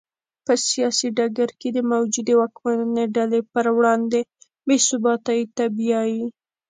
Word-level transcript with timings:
په 0.45 0.53
سیاسي 0.67 1.07
ډګر 1.17 1.49
کې 1.59 1.69
د 1.73 1.79
موجودې 1.91 2.33
واکمنې 2.41 3.05
ډلې 3.15 3.41
پر 3.53 3.65
وړاندې 3.77 4.19
بې 4.65 4.77
ثباتۍ 4.87 5.41
ته 5.55 5.63
بیايي. 5.77 6.23